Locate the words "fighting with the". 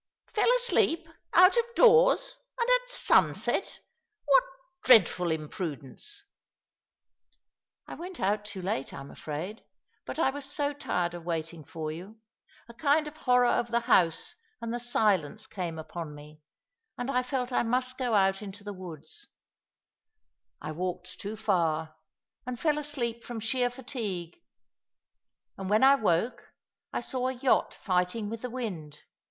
27.75-28.49